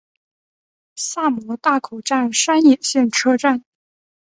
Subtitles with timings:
[0.95, 3.63] 萨摩大口站山野线车站。